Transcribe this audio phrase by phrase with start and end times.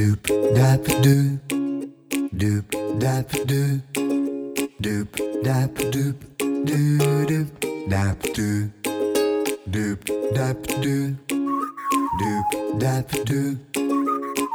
[0.00, 0.24] Doop
[0.56, 1.36] dap doop,
[2.32, 2.64] doop
[2.98, 3.80] dap doop,
[4.80, 5.08] doop
[5.44, 7.46] dap doop, doo doop
[7.86, 8.70] dap doop,
[9.68, 10.00] doop
[10.32, 11.16] dap doop,
[12.16, 12.48] doop
[12.80, 13.58] dap doop,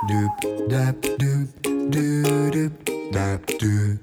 [0.10, 0.34] doop
[0.68, 1.48] dap doop,
[1.92, 2.74] doo doop
[3.14, 4.00] dap doo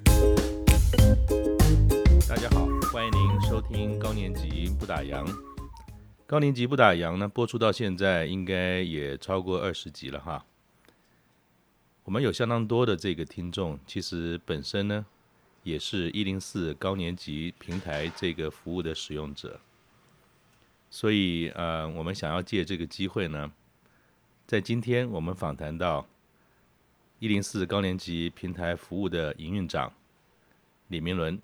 [2.28, 5.26] 大家好，欢迎您收听高年级不打烊。
[6.24, 10.44] 高年级不打烊呢，播出到现在应该也超过二十集了哈。
[12.12, 15.06] 我们有相当多的这个听众，其实本身呢
[15.62, 19.58] 也是一零四高年级平台这个服务的使用者，
[20.90, 23.50] 所以呃，我们想要借这个机会呢，
[24.46, 26.06] 在今天我们访谈到
[27.18, 29.90] 一零四高年级平台服务的营运长
[30.88, 31.40] 李明伦。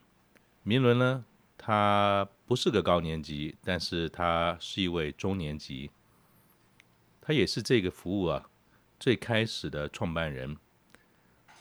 [0.64, 1.24] 明伦呢，
[1.56, 5.90] 他不是个高年级，但是他是一位中年级，
[7.22, 8.50] 他也是这个服务啊
[8.98, 10.56] 最开始的创办人。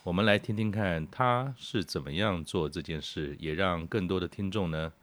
[0.03, 4.93] 我们来听听看他是怎么样做这件事，也让更多的听众呢，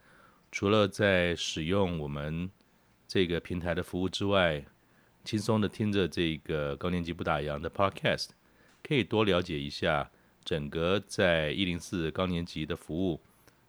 [0.50, 2.50] 除了在使用我们
[3.06, 4.64] 这个平台的服务之外，
[5.24, 8.30] 轻松的听着这个高年级不打烊的 Podcast，
[8.82, 10.10] 可以多了解一下
[10.44, 13.20] 整个在一零四高年级的服务。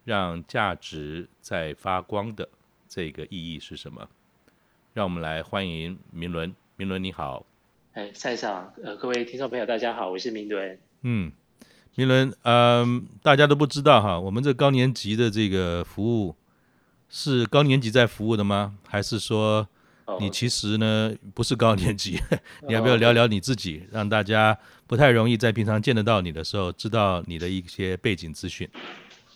[0.03, 2.47] 让价值在发光的
[2.87, 4.07] 这个意义是什么？
[4.93, 6.55] 让我们来欢迎明伦。
[6.75, 7.43] 明伦你好，
[7.95, 10.77] 哎，赛上呃，各位听众朋友大家好，我是明伦。
[11.03, 11.31] 嗯，
[11.95, 16.35] 明伦，嗯、呃，大家都不知道哈，我们这高年级的这个服务
[17.07, 18.75] 是高年级在服务的吗？
[18.85, 19.65] 还是说
[20.19, 22.19] 你其实呢不是高年级？
[22.67, 28.69] 你要不要聊聊你自己，让大家不太容易在平常见得到你的时候知道你的一些背景资讯？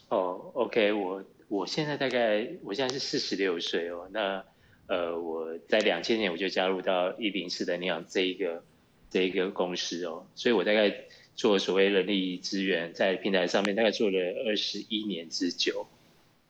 [0.09, 4.43] 哦，OK，我我现在大概我现在是四十六岁哦，那
[4.89, 8.63] 呃我在两千年我就加入到一零四的那样这一个
[9.09, 10.93] 这一个公司哦，所以我大概
[11.35, 15.87] 做所谓人力资源在平台上面大概做了二十一年之久，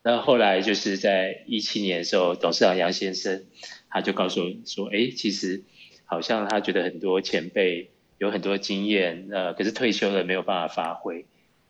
[0.03, 3.45] 那后来就是在一七年的时候，董事长杨先生
[3.89, 5.61] 他就告诉我说，哎，其实
[6.05, 11.25] 好像他觉得很多前辈有很多经验，呃，可是退休了没有办法发挥。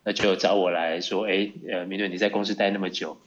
[0.05, 3.17] 那就找我来说，哎，呃，明伦你在公司待那么久，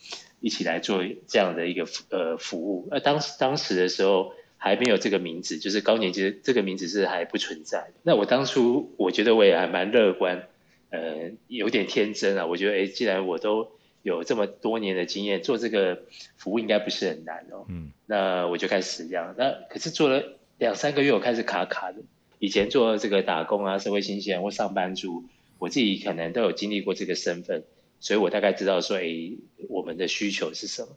[0.42, 2.86] 一起来做这样的一个呃服务。
[2.90, 7.92] 那当时当时的时候还没有这个名字，就是高年级这个名字是还不存在。
[8.02, 10.48] 那我当初我觉得我也还蛮乐观，
[10.90, 12.44] 呃，有点天真啊。
[12.44, 13.70] 我觉得，哎，既然我都
[14.02, 16.02] 有这么多年的经验，做这个
[16.36, 17.64] 服务应该不是很难哦。
[17.68, 17.92] 嗯。
[18.06, 19.34] 那我就开始这样。
[19.38, 21.98] 那可是做了两三个月，我开始卡卡的。
[22.38, 25.24] 以前做这个打工啊，社会新鲜或上班族。
[25.58, 27.62] 我自己可能都有经历过这个身份，
[28.02, 29.32] 所以我大概知道说，哎，
[29.70, 30.88] 我们的需求是什么。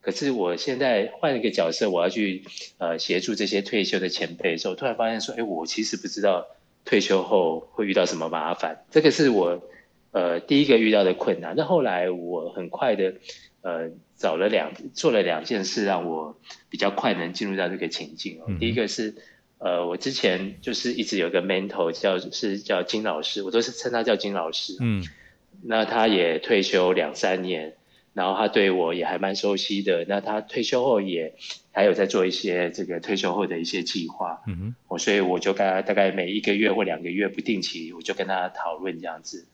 [0.00, 2.44] 可是我现在换一个角色，我要去
[2.78, 6.46] 呃协助这些退休的前辈的时候，突然发现说，哎，我其实不知道
[6.84, 8.84] 退休后会遇到什么麻烦。
[8.90, 9.62] 这个是我
[10.12, 11.54] 呃第一个遇到的困难。
[11.56, 13.14] 那后来我很快的
[13.62, 16.38] 呃找了两做了两件事，让我
[16.70, 18.44] 比较快能进入到这个情境哦。
[18.46, 19.14] 嗯、第一个是。
[19.60, 24.76] 呃，我之前就是一直有个 mentor 叫是叫金老师，我都是称他叫金老师。
[24.78, 25.04] 嗯，
[25.62, 27.74] 那他也退休两三年，
[28.14, 30.04] 然后他对我也还蛮熟悉的。
[30.08, 31.34] 那他退休后也
[31.72, 34.42] 还有在做一些这个退休后的一些计划。
[34.46, 39.46] 嗯哼，我所以我就跟他大概每一个月或两个月不定期，我就跟他讨论这样子。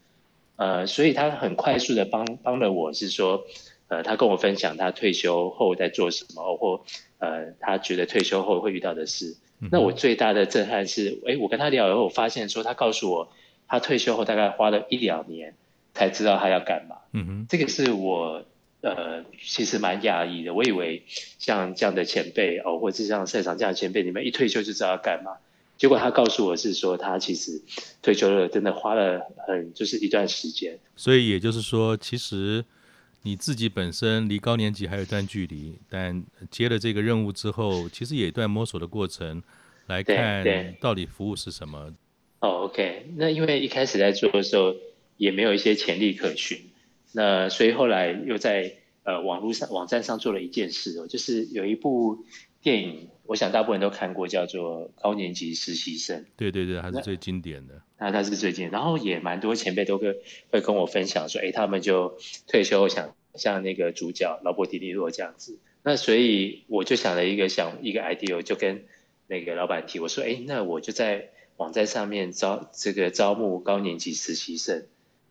[0.57, 3.45] 呃，所以他很快速的帮帮了我，是说，
[3.89, 6.85] 呃，他跟我分享他退休后在做什么，或
[7.19, 9.37] 呃，他觉得退休后会遇到的事。
[9.71, 13.33] 那我最大的震撼是，哎，我跟他聊以后，我发现说他告诉我，
[13.67, 15.55] 他退休后大概花了一两年
[15.95, 16.97] 才知道他要干嘛。
[17.13, 18.45] 嗯哼，这个是我
[18.83, 20.53] 呃其实蛮讶异的。
[20.53, 21.05] 我以为
[21.39, 25.33] 像这样的前辈哦，或者是像赛场这样的前辈，你们一退休就知道要干嘛。
[25.79, 27.63] 结果他告诉我是说，他其实
[28.03, 30.79] 退休了，真的花了很就是一段时间。
[30.95, 32.65] 所以也就是说，其实。
[33.27, 39.43] 你自己本身离高年级还有一段距离，但接了这个任务之后，其实也有一段摸索的过程，
[39.87, 40.45] 来看
[40.79, 41.91] 到底服务是什么。
[42.41, 44.75] 哦，OK，那因为一开始在做的时候
[45.17, 46.59] 也没有一些潜力可循，
[47.13, 52.25] 那所以后来又在呃网络上网站上做了一件事哦，就是有一部
[52.63, 53.09] 电影。
[53.27, 56.21] 我想大部分人都看过，叫做《高年级实习生》。
[56.37, 57.81] 对对对，还是最经典的。
[57.99, 60.15] 那他是最经典，然后也蛮多前辈都会
[60.51, 65.59] 会跟我分享说，哎，他们就退休想像那个主角劳勃迪尼洛这样子。
[65.83, 68.85] 那所以我就想了一个想一个 idea，就跟
[69.27, 74.85] 那个老板提，我说，哎，那我就在网站上面招这个招募高年级实习生，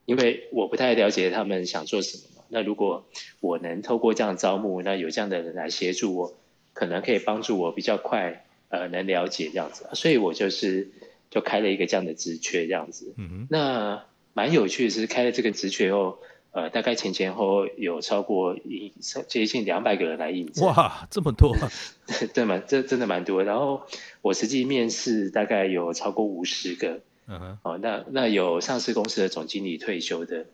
[0.06, 2.44] 因为我不太了解他们想做什么嘛。
[2.50, 3.06] 那如果
[3.40, 6.34] 我能透过这样招募，那有这样的人来协助我。
[6.76, 10.90] 可能可以帮助我比较快，呃，能了解这样子，所以我就是
[11.30, 13.14] 就开了一个这样的职缺，这样子。
[13.16, 13.48] 嗯哼。
[13.52, 14.04] 那
[14.34, 16.18] 蛮有趣的是，开了这个职缺后，
[16.50, 18.92] 呃，大概前前后后有超过一
[19.28, 20.66] 接近两百个人来应征。
[20.66, 21.56] 哇，这么多！
[22.34, 22.60] 对吗？
[22.68, 23.44] 这真的蛮多。
[23.44, 23.84] 然后
[24.24, 27.02] 我实际面试大概有超过五十个。
[27.28, 27.58] 嗯哼。
[27.64, 30.46] 哦，那那有上市公司的总经理退休的。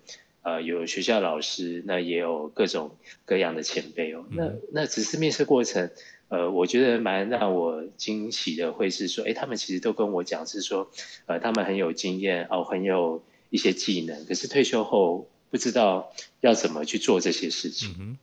[0.42, 2.96] 呃，有学校老师，那也有各种
[3.26, 4.24] 各样的前辈哦。
[4.32, 5.92] 嗯、那那只是面试过程，
[6.30, 10.90] 呃，我觉得蛮让我惊喜的，会是说，哎，他们其实都跟我讲是说，
[11.26, 17.94] 呃，他们很有经验哦，很有一些技能，可是退休后不知道要怎么去做这些事情。
[18.00, 18.18] 嗯、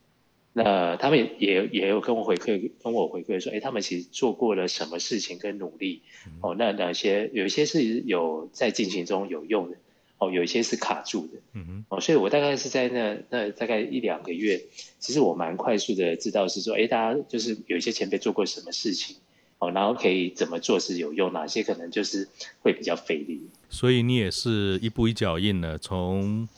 [0.57, 6.01] 那他们也也也有跟我回馈，跟我回馈说，哎，他们其实做过了什么事情跟努力。
[6.25, 9.77] 嗯、哦，那哪些有一些是有在进行中有用的。
[10.19, 14.59] 哦，有一些是卡住的，嗯哼，哦，所以我大概是在那那大概一两个月，
[14.97, 19.17] 其实我蛮快速的知道是说，哎，大家就是有一些前辈做过什么事情，
[19.59, 22.27] 哦，然后可以怎么做是有用，哪些可能就是
[22.63, 23.47] 会比较费力。
[23.69, 26.49] 所以你也是一步一脚印的，从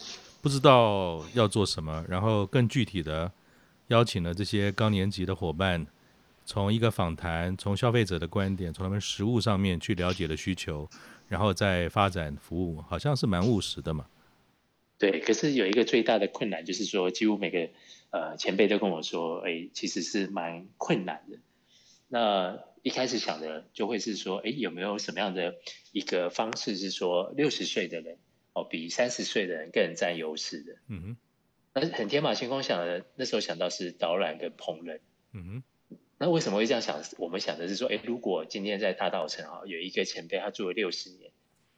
[0.42, 3.30] 不知道要做什么，然后更具体的
[3.90, 5.86] 邀请了这些高年级的伙伴，
[6.46, 10.90] 从一个访谈，从消费者的观点，从他们实物上面去了解的需求。
[11.28, 14.08] 然后再发展服务，好像是蛮务实的嘛。
[14.98, 17.70] 对，可是有一个最大的困难，就是说，几乎每个
[18.10, 21.38] 呃前辈都跟我说，哎，其实是蛮困难的。
[22.08, 25.54] 那一开始想的就会是说，哎，有没有什么样的
[25.92, 28.18] 一个方式是说，六十岁的人
[28.54, 30.78] 哦，比三十岁的人更占优势的？
[30.88, 31.18] 嗯哼。
[31.74, 35.00] 那很天马行空想的，那时候想到是导览跟烹饪。
[35.34, 35.64] 嗯哼。
[36.22, 37.02] 那为什么会这样想？
[37.18, 41.32] 我们想的是说，哎，如果今天在大道城啊，有一个前辈他住了六十年，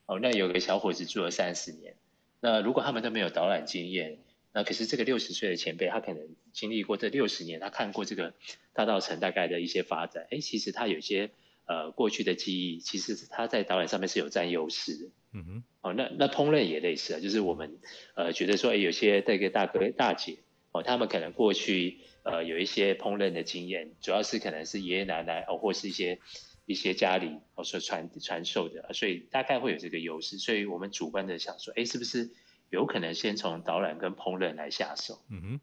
[0.08, 1.96] 哦，那有个小伙子住了三十年，
[2.40, 4.18] 那如果他们都没有导览经验，
[4.52, 8.34] 那可是这个六十岁的前辈，他可能经历过这六十年，他看过这个
[8.74, 11.30] 大道城大概的一些发展，哎，其实他有些
[11.66, 15.10] 呃过去的记忆，其实他在导览上面是有占优势的。
[15.34, 15.64] 嗯哼。
[15.82, 17.80] 哦，那那烹饪也类似啊，就是我们
[18.16, 20.40] 呃觉得说，哎，有些这个大哥大姐，
[20.72, 22.00] 哦，他们可能过去。
[22.24, 26.20] 呃，有一些烹饪的经验，主要是可能是爷爷奶奶哦，或是一些
[26.68, 30.38] 一些家里哦所传传授的，所以大概会有这个优势。
[30.38, 32.30] 所以我们主观的想说，哎，是不是
[32.70, 35.20] 有可能先从导览跟烹饪来下手？
[35.32, 35.60] 嗯哼，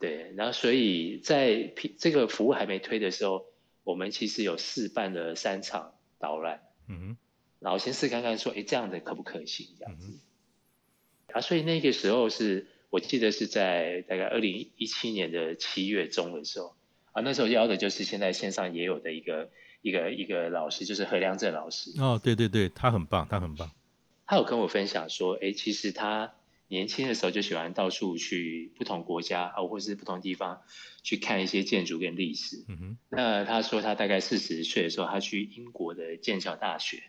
[0.00, 0.32] 对。
[0.36, 3.44] 然后，所以在这个服务还没推的时候，
[3.84, 6.62] 我们其实有试办了三场导览。
[6.88, 7.16] 嗯哼，
[7.60, 9.68] 然后先试看看说，哎，这样的可不可行？
[9.78, 10.08] 这样子。
[10.08, 10.20] 嗯、
[11.34, 12.66] 啊，所以那个时候是。
[12.90, 16.76] 我记得是在大概二零一七年的七月中的时候
[17.10, 19.50] 啊，那时候邀的就是现在线上也有的一个
[19.82, 21.90] 一个一个老师，就是何良正老师。
[22.00, 23.68] 哦，对对对，他很棒，他很棒。
[24.28, 26.34] 他有跟我分享说，哎，其实他
[26.68, 30.62] 年轻的时候就喜欢到处去不同国家啊，或是不同地方
[31.02, 32.64] 去看一些建筑跟历史。
[32.68, 32.98] 嗯哼。
[33.10, 37.02] 那他说他大概四十岁的时候，他去英国的剑桥大学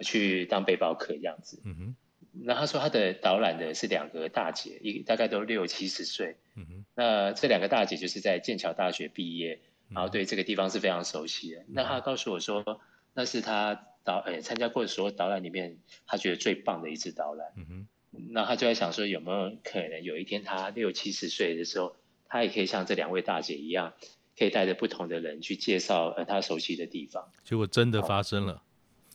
[0.00, 1.60] 去当背包客这样子。
[1.64, 1.96] 嗯哼。
[2.32, 6.36] 那他说他的导览的是两个大姐，一大概都六七十岁。
[6.56, 6.84] 嗯哼。
[6.96, 9.60] 那这两个大姐就是在剑桥大学毕业，
[9.90, 11.60] 然后对这个地方是非常熟悉的。
[11.60, 12.80] 嗯、那他告诉我说，
[13.12, 17.52] 那是他导诶参加过的所有导览里面，他觉得最棒的一次导览。
[17.56, 17.86] 嗯哼。
[18.30, 21.96] 那他就在想说，有没有可能有一天他六七十岁的时候，
[22.28, 23.92] 他也可以像这两位大姐一样，
[24.38, 27.28] 可以带着不同的人去介绍呃他熟悉的地方。
[27.42, 28.62] 结果真的发生了，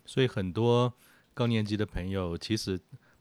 [0.05, 0.93] 所以很多
[1.33, 2.79] 高年级的朋友其实。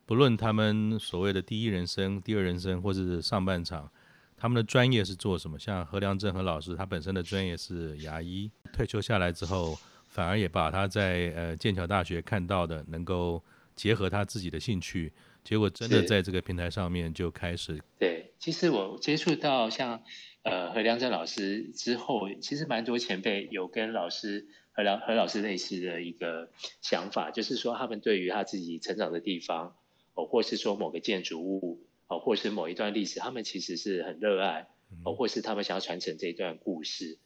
[0.09, 3.93] 不论他们所谓的第一人生、第二人生，或是上半场，
[4.39, 5.59] 他们的专业是做什么？
[5.59, 13.45] 像何良正何老师，他本身的专业是牙医，退休下来之后，反而也把他在呃剑桥大学看到的，能够
[13.79, 17.81] 结合他自己的兴趣，结果真的在这个平台上面就开始。
[17.99, 20.03] 对，其实我接触到像
[20.43, 26.51] 呃何良正老师之后，其实蛮多前辈有跟老师何良何老师类似的一个
[26.83, 29.77] 想法，就是说他们对于他自己成长的地方。
[30.15, 34.67] 哦，或是说某个建筑物，哦，或是某一段历史，他们其实是很热爱，
[35.05, 37.19] 哦，或是他们想要传承这一段故事。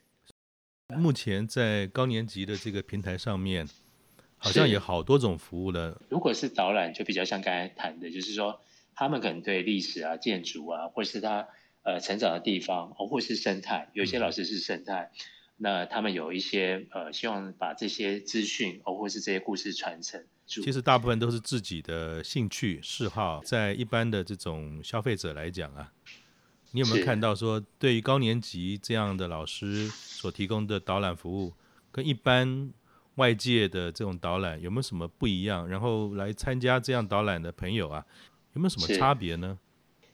[0.88, 3.66] 目前在高年级的这个平台上面，
[4.42, 6.02] 好像有好多种服务了。
[6.08, 8.60] 如果是导览，就比较像刚才谈的，就是说
[8.94, 11.46] 他们可能对历史啊、建筑啊，或是他
[11.82, 15.20] 呃成长的地方，哦，或是生态，有些老师是生态，嗯、
[15.58, 20.24] 那他们有一些呃希望把这些资讯，哦，或是这些故事传承。
[20.44, 25.90] 其实大部分都是自己的兴趣嗜好，在一般的这种消费者来讲啊，
[26.72, 31.54] 你有没有看到说，对于高年级这样的老师所提供的导览服务，
[31.90, 32.70] 跟一般
[33.16, 35.68] 外界的这种导览有没有什么不一样？
[35.68, 38.06] 然后来参加这样导览的朋友啊，
[38.54, 39.58] 有没有什么差别呢？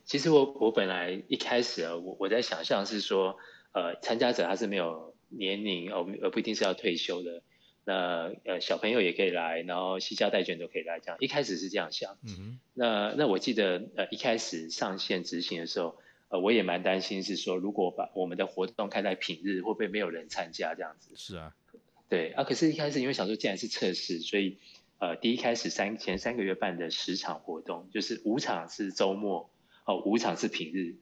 [0.04, 3.36] 其实我我本来一开始啊，我我在想象是说，
[3.72, 7.42] 呃，参加者他是没有年龄哦，而不一定是要退休的。
[7.84, 12.16] 那呃小朋友也可以来，然后西家带卷都可以来，这样一开始是这样想。
[12.26, 12.60] 嗯哼。
[12.74, 15.96] 那那我记得呃一开始上线执行的时候，
[16.28, 21.12] 呃我也蛮担心是说，如果把我们的活动开在平日，会不会没有人参加这样子？
[21.16, 21.54] 是啊。
[22.08, 24.58] 对啊，可是，一开始因为想说，既然是测试，所以
[24.98, 29.50] 呃第一开始三前三个月办的十场活动，就是五场是周末，
[29.84, 30.96] 哦五场是平日。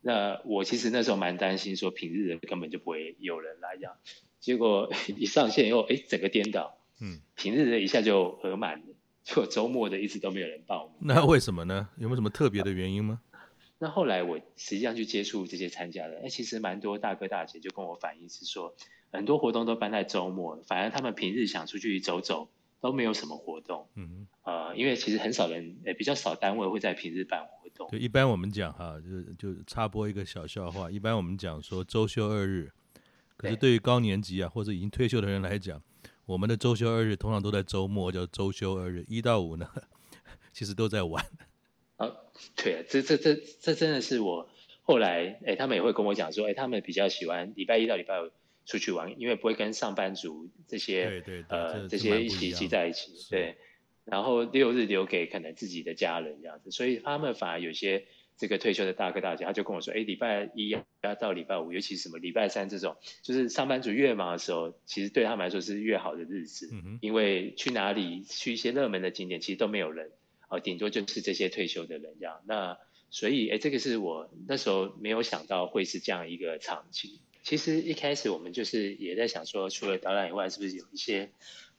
[0.00, 3.96] 那我其实那时候蛮担心，说平日的根本就不会有人来这样。
[4.40, 10.96] 结果 一上线以后，哎，整个颠倒，嗯，平日的一下就额满了，就周末的一直都没有人报名。
[11.00, 11.88] 那为什么呢？
[11.98, 13.20] 有没有什么特别的原因吗？
[13.78, 18.74] 那后来我实际上去接触这些参加的，哎，其实蛮多大哥大姐就跟我反映是说，
[19.12, 22.48] 很多活动都办在周末，反而他们平日想出去走走
[22.80, 23.86] 都没有什么活动。
[23.94, 27.88] 嗯呃，因为其实很少人，哎，比较少单位会在平日办活动。
[27.90, 32.72] 对，一般我们讲哈，就就插播一个小笑话，一般我们讲说周休二日。
[33.36, 35.82] 可是对于高年级啊，或者已经退休的人来讲，
[36.26, 39.04] 我们的周休二日通常都在周末，叫周休二日。
[39.08, 39.68] 一到五呢，
[40.52, 41.24] 其实都在玩。
[41.96, 42.08] 啊，
[42.56, 44.48] 对啊，这这这这真的是我
[44.82, 48.30] 后来，哎，他们也会跟我讲说，哎，他们比较喜欢礼拜一到礼拜五
[48.66, 53.56] 出去玩，因为不会跟上班族这些对对对呃这，这些一起聚在一起，对。
[54.04, 58.04] 然后六日留给可能自己的家人这样子，所以他们反而有些。
[58.34, 66.68] 这个退休的大哥大姐，他就跟我说：“哎，礼拜一要到礼拜五，尤其什么礼拜三这种，就是上班族越忙的时候，其实对他们来说是越好的日子。
[66.72, 70.10] 嗯、因为去哪里去一些热门的景点，其实都没有人，
[70.48, 72.40] 哦，顶多就是这些退休的人这样。
[72.46, 72.78] 那
[73.10, 77.20] 所以，哎，这个是我那时候没有想到会是这样一个场景。
[77.42, 81.30] 其实一开始我们就是也在想说，除了导览以外，是不是有一些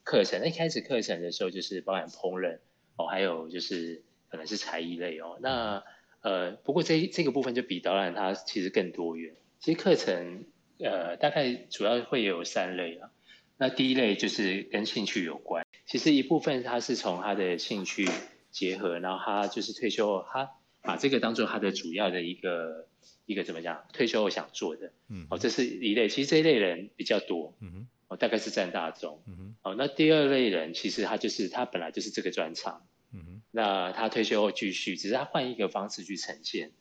[0.03, 0.45] 课程？
[0.45, 2.59] 一开始课程的时候就是包含烹饪
[2.97, 5.83] 哦，还有就是可能是才艺类哦，那。
[6.23, 9.35] 呃，不过这这个部分就比导览它其实更多元。
[9.59, 10.45] 其实课程
[10.79, 13.11] 呃大概主要会有三类啊。
[13.57, 18.07] 那第一类就是跟兴趣有关，其实一部分他是从他的兴趣
[18.51, 20.49] 结合，然后他就是退休后，他
[20.83, 22.87] 把这个当做他的主要的一个
[23.25, 23.85] 一个怎么讲？
[23.93, 24.91] 退休后想做的。
[25.09, 25.25] 嗯。
[25.31, 27.55] 哦，这是一类，其实这一类人比较多。
[27.61, 27.87] 嗯哼。
[28.09, 29.23] 哦，大概是占大众。
[29.25, 29.55] 嗯哼。
[29.63, 32.85] 哦，那第二类人其实他就是他本来就是这个专长。
[33.15, 36.71] 嗯，那他退休后继续，只是他换一个方式去呈现。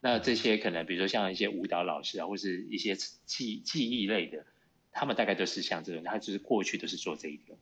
[0.00, 4.46] 那这些可能，比如说像一些舞蹈老师啊，或是一些技技艺类的，
[4.92, 7.54] 他们大概都是像这种，他就是过去都是做这一个。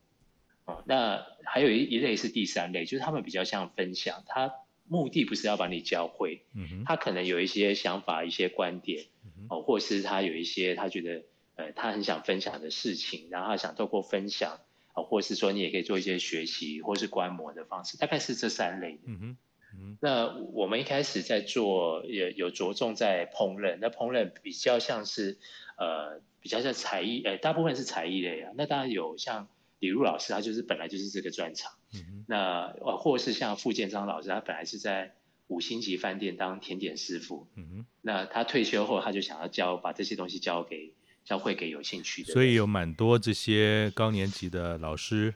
[0.65, 4.53] 哦，那还有一一类是第三类，就是他们比较像分享，他
[4.91, 9.05] 目的不是要把你教会，嗯，他可能有一些想法、一些观点，
[9.49, 11.23] 哦，或是他有一些他觉得
[11.55, 14.59] 呃他很想分享的事情，然后他想透过分享。
[14.93, 18.99] 啊，或是说你也可以做一些学习，或是观摩的方式，大概是这三类。
[19.05, 19.37] 嗯哼，
[19.73, 23.77] 嗯，那我们一开始在做，也有着重在烹饪。
[23.79, 25.37] 那烹饪比较像是，
[25.77, 28.51] 呃，比较像才艺，呃，大部分是才艺类啊。
[28.57, 29.47] 那当然有像
[29.81, 31.73] 李璐老师，他就是本来就是这个专长。
[31.93, 35.13] 嗯哼，那呃，或是像傅建章老师，他本来是在
[35.47, 37.49] 五星级饭店当甜点师傅。
[37.55, 40.93] 嗯哼，那他退休后，他就想要教，把这些东西教给。
[41.23, 45.31] 教会给有兴趣的，所以有蛮多这些高年级的老师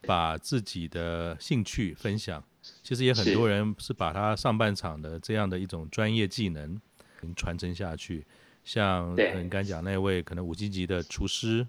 [0.00, 2.42] 把自己的兴趣分享。
[2.82, 6.80] 其实也很多人是把他上半场的这样的一种专业技能
[7.36, 8.24] 传承下去。
[8.64, 11.66] 像你刚讲那位可能五星级的厨师，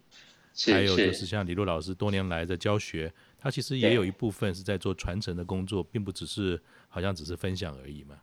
[0.66, 6.60] 还有就是像李璐老师多年来的教学，他其实也有一部分是在做传承的工作，并不只是
[6.90, 8.20] 好像只是分享而已嘛。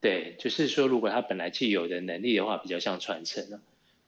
[0.00, 3.60] 对，就是说如果他本来既有的能力的话，比较像传承了。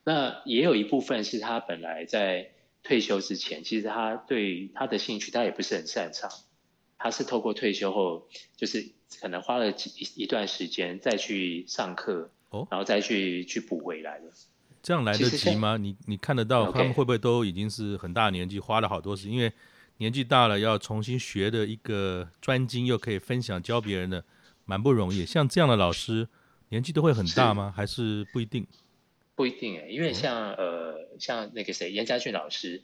[0.05, 2.51] 那也有一部分是他本来在
[2.83, 6.31] 退休之前，其实他对他的兴趣他也不是很擅长，
[6.99, 8.89] 他是透过退休后，就是
[9.21, 14.33] 可能花了几一段时间再去上课，哦，然后再去去补回来的。
[14.83, 15.77] 这样来得及吗？
[15.77, 19.33] 你你看得到他们会不会都已经是很大年纪，花了好多时间？
[19.33, 19.53] 因为
[19.99, 24.25] 年纪大了要重新学的一个专精，又可以分享教别人的，
[24.65, 25.27] 蛮不容易。
[25.27, 26.27] 像这样的老师，
[26.71, 27.73] 年纪都会很大吗？
[27.77, 28.67] 还是不一定？
[29.35, 32.83] 不一定诶，因为像呃像那个谁严家俊老师，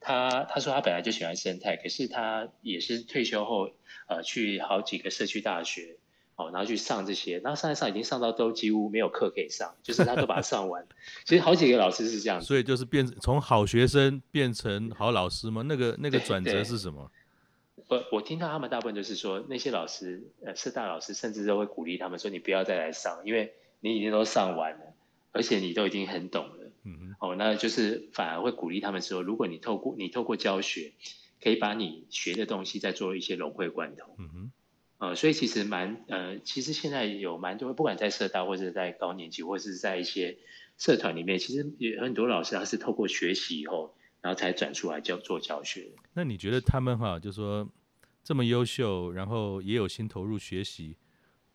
[0.00, 3.70] 他他说他本来就喜欢生态，可是他也是退休后
[4.06, 5.96] 呃去好几个社区大学
[6.38, 10.86] 哦，然后去上这些，然后上一上已经上到都几乎没有课可以上，就是他都把它上完。
[11.26, 15.62] 其实好几个老师是这样，所以就是变从好学生变成好老师吗？
[15.66, 17.10] 那个那个转折是什么？
[17.88, 24.80] 我我听到他们大部分就是说那些老师呃社大老师甚至都会鼓励他们说，你不要再来上，因为你已经都上完了。
[25.30, 30.94] 而且你都已经很懂了，嗯，哦，那就是反而会鼓励他们说，如果你透过你透过教学，
[31.40, 34.52] 可以把你学的东西再做一些融会贯通，嗯哼，
[34.98, 40.36] 呃，所以其实蛮呃，其实现在有蛮多，不管在社大或者在高年级，或者是在一些
[40.76, 45.90] 社团里面，其实有很多老师他是透过学习以后，然后才转出来教做教学。
[46.14, 47.68] 那你觉得他们哈，就说
[48.24, 50.96] 这么优秀，然后也有心投入学习，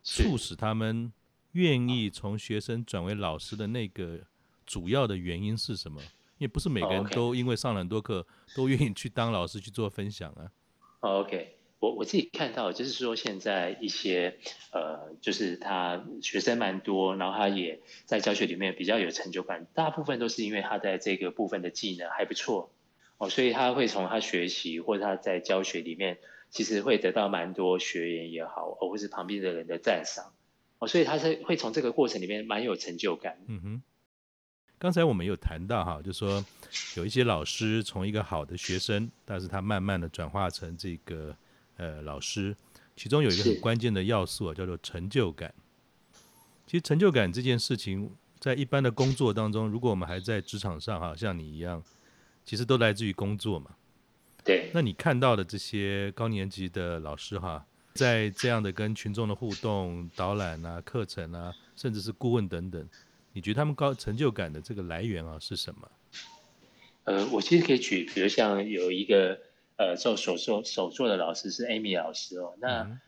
[0.02, 1.12] 促使他们
[1.52, 4.20] 愿意从学生转为老师的那个
[4.66, 6.00] 主要的原因是什么？
[6.38, 8.56] 因为不是每个人都因为上了很多课，oh.
[8.56, 10.50] 都愿意去当老师去做分享啊。
[10.98, 11.53] Oh, OK，
[11.84, 14.38] 我我自己看到就是说，现在一些
[14.72, 22.70] 呃，就是他学生蛮多，然后他也在教学里面比较有成就感，大部分都是因为他在这个部分的技能还不错
[23.18, 26.16] 哦，所以他会从他学习或者他在教学里面，
[26.48, 30.32] 其实会得到蛮多学员也好，或是旁边的人的赞赏
[30.78, 33.36] 哦，所以他是会从这个过程里面蛮有成就感。
[33.46, 33.82] 嗯哼。
[34.76, 36.44] 刚才我们有谈到哈，就是说
[36.96, 41.34] 有一些老师从一个好的学生，但是他慢慢的转化成这个
[41.76, 42.56] 呃老师，
[42.96, 45.52] 其中有一个很关键的要素啊，叫做成就感。
[46.66, 51.82] 其实成就感这件事情，在一般的工作当中，如果我们还在职场上哈，像你一样，
[52.44, 53.70] 其实都来自于工作嘛。
[54.44, 54.70] 对。
[54.72, 62.88] 那你看到的这些高年级的老师哈，在这样的跟群众的互动、导览啊、课程啊，甚至是顾问等等。
[63.32, 65.90] 你觉得他们高成就感的这个来源啊是什么？
[67.04, 69.38] 呃，我其实可以举，比如像有一个
[69.76, 72.54] 呃做手作手作的老师是 Amy 老师哦。
[72.60, 72.98] 那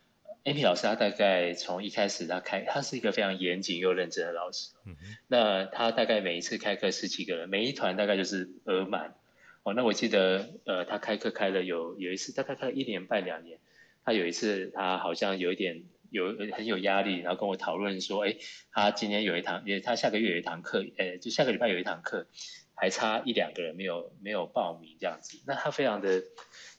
[0.44, 4.72] Amy 老师他大概从一开始他开，他是一个非常严谨又认真的老师。
[4.84, 4.96] 嗯。
[5.28, 9.14] 那他大概每一次开课十几个人，每一团大概就是额满。
[9.62, 13.58] 哦，那我记得呃他开课开了有有一次大概开了一年半两年，
[14.04, 15.84] 他有一次他好像有一点。
[16.08, 18.36] 有很有压力，然后跟我讨论说，哎，
[18.70, 22.28] 他今天有一堂，因为他下个月有一堂课，呃，就下个礼拜有一堂课，
[22.76, 26.22] 还差一两个人没有没有报名这样子，那他非常的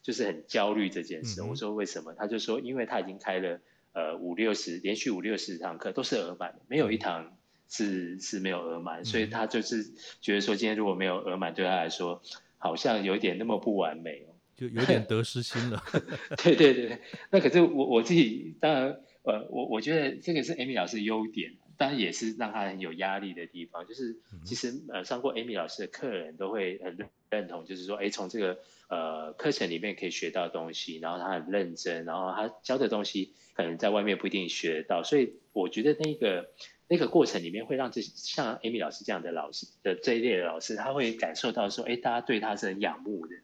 [0.02, 1.42] 就是很焦虑这件事。
[1.42, 2.14] 嗯、我说为什么？
[2.14, 3.60] 他就说，因为他已经开了
[3.92, 7.36] 呃五六十连续五六十堂课都是额满，没有一堂
[7.68, 9.84] 是是没有额满，所以他就是
[10.22, 12.22] 觉得说今天如果没有额满，对他来说
[12.58, 15.84] 好像有点那么不完美哦，就有点得失心了。
[16.44, 17.02] 对对对，
[17.32, 19.00] 那可是我我自己当然。
[19.24, 23.86] 呃，我我觉得这个是 Amy 老师的优点，当然也是让他很有压力的地方。
[23.86, 26.98] 就是其实呃上过 Amy 老师的客人都会很
[27.30, 28.60] 认同，就是说，哎，从这个
[28.90, 35.04] 呃课程里面可以学到东西，然后他很认真，然后他教的东西可能在外面不一定学得到。
[35.04, 36.50] 所以我觉得那个
[36.88, 43.36] 那个过程里面会让这像 Amy 老师这样的老师的这一类的老师，他会感受到说，哎，大家对他是很仰慕的，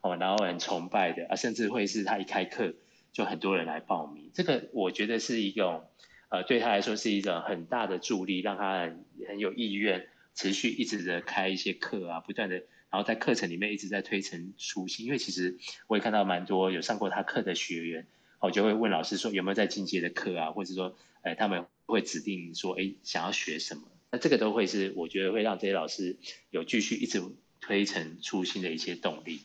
[0.00, 2.74] 哦，然后很崇拜的啊，甚至会是他一开课。
[3.12, 5.82] 就很多人来报名，这个我觉得是一种，
[6.30, 12.56] 呃，对他来说是一种很大的助力，让他很很有意愿持续一直的开一些课啊，不断的，
[12.88, 15.04] 然后在课程里面一直在推陈出新。
[15.06, 18.06] 因为其实我也看到蛮多有上过他课的学员，
[18.38, 23.82] 我就会问老师说有没有在进阶的课啊，或者说，呃，他们会指定说，哎，想要学什么？
[24.12, 26.16] 那这个都会是我觉得会让这些老师
[26.50, 27.22] 有继续一直
[27.60, 29.40] 推陈出新的一些动力。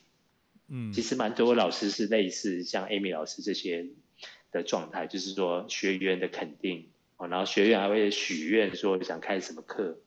[0.68, 3.86] 嗯，其实蛮多老师是类似像 Amy 老师这些
[4.56, 6.86] 的状态，就是说学员的肯定，
[7.18, 9.98] 然后学员还会许愿说想开什么课，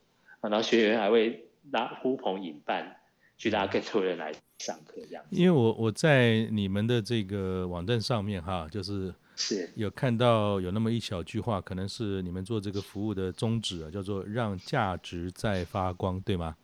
[0.41, 2.97] 然后学员还会拉呼朋引伴，
[3.37, 5.23] 去拉更多人来上课这样。
[5.29, 16.55] 因为我我在你们的这个网站上面哈，就是是有看到有那么一小句话，可能是你们做这个服务的宗旨啊，叫做让价值在发光，对吗？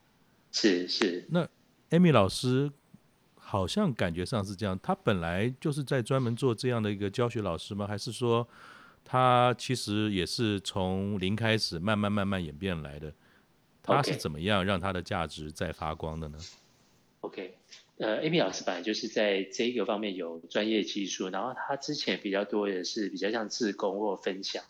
[0.52, 1.26] 是是。
[1.30, 1.48] 那
[1.92, 2.72] Amy 老师。
[3.56, 7.88] 好像感觉上是这样，他本来就是在专门做这样的一个教学老师吗？
[7.88, 8.46] 还是说
[9.06, 13.14] 他其实也是从零开始慢慢慢慢演变来的？
[13.82, 16.38] 他是怎么样让他的价值再发光的呢
[17.22, 17.56] ？OK，
[17.98, 24.66] 呃，Amy 老师本来就是在这一个方面有专业技术，然后他之前比较多的是比较像自工或分享。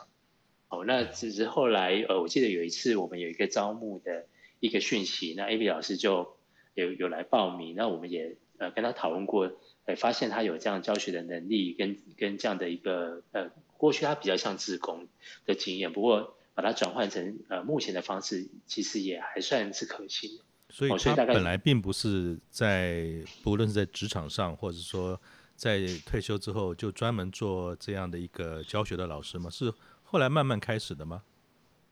[0.70, 4.28] 哦，那只是后来呃，我记得有一次我们有一个招募的
[4.60, 6.38] 一个讯息，那 Amy 老师就
[6.76, 8.38] 有有来报名，那我们也。
[8.58, 9.52] 呃，跟他讨论过，
[9.86, 15.08] 呃，发现他有这样教学的能力跟，跟跟这样的一个呃，过去他比较像自工
[15.46, 20.40] 的经验，不过把它转换成呃目前的方式，其实也还算是可行。
[20.70, 23.06] 所以他本来并不是在，
[23.44, 25.20] 不论是在职场上，或者说
[25.56, 29.50] 在退休之后，就专门做这样的一个教学的老师吗？
[29.50, 29.72] 是
[30.04, 31.22] 后来慢慢开始的吗？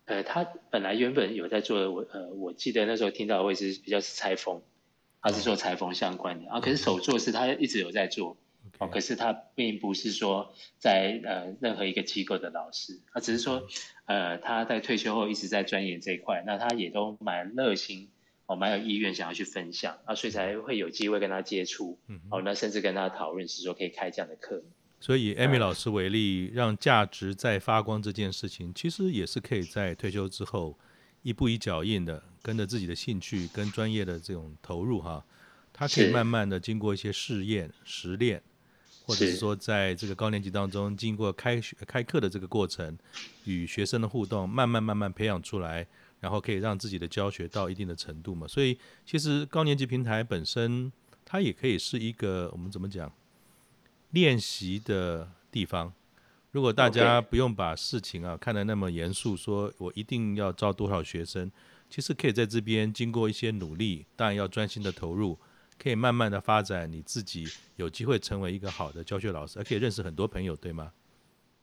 [0.05, 4.61] 呃，他本来原本有在做，我呃，我记得那时候听到的位置比较是裁缝。
[5.23, 8.37] 他是做裁缝相关的啊，可是手作是他一直有在做
[8.77, 13.65] 哦，可是他并不是说在呃任何一个机构的老师，他只是说
[14.05, 18.09] 呃他在退休后一直在钻研这一块，那他也都蛮热心
[18.45, 21.97] 哦，蛮有意愿想要去分享啊，所以才会有机会跟他接触
[22.29, 24.61] 哦，那甚至跟他讨论是说可以开这样的课。
[24.99, 30.77] 所以以 Amy 老师为例，让价值在发光这件事情，其实也是可以在退休之后。
[31.25, 35.25] 一步一脚印的跟着自己的兴趣跟专业的这种投入哈，
[35.71, 38.43] 他可以慢慢的经过一些试验、实练，
[39.05, 42.95] 或者是说在这个高年级当中，经过开学开课的这个过程，
[43.45, 45.87] 与学生的互动，慢慢慢慢培养出来，
[46.19, 48.45] 然后可以让自己的教学到一定的程度嘛。
[48.47, 50.91] 所以其实高年级平台本身，
[51.23, 53.11] 它也可以是一个我们怎么讲
[54.11, 55.91] 练习的地方。
[56.51, 61.51] 如果大家不用把事情啊看得那么严肃，说我一定要招多少学生，
[61.93, 65.37] 其实可以在这边经过一些努力，当然要专心的投入，
[65.77, 70.91] 可以慢慢的发展你自己，有机会成为一个好的教学老师，而可以认识很多朋友，对吗？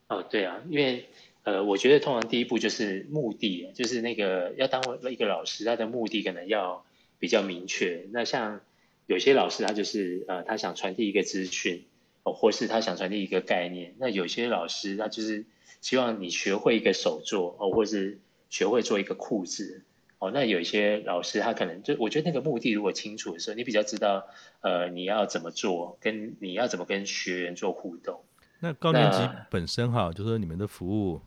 [0.06, 1.08] 哦，对啊，因为
[1.42, 6.86] 呃，我觉得通常第一步就是目的，就是那个要当一个老师，他的目的可能要
[7.18, 8.06] 比较明确。
[8.12, 8.60] 那像
[9.06, 11.86] 有些老师他就是呃，他想传递一个资讯。
[12.22, 15.44] 哦，或是他想传递一个概念，那有些老师他就是
[15.80, 19.82] 希望你学会一个手作哦，或是学会做一个裤子
[20.20, 20.30] 哦。
[20.30, 24.28] 那有一些老师他可能就我觉得那个目的如果清楚的时候，你比较知道
[24.60, 28.22] 呃你要怎么做，跟你要怎么跟学员做互动。
[28.60, 29.18] 那高年级
[29.50, 31.20] 本身哈，就是说你们的服务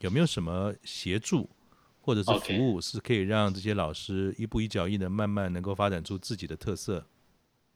[0.00, 1.48] 有没有什么协助
[2.00, 7.06] 或者是服务是可以让这些老师一步一脚印的慢慢能够发展出自己的特色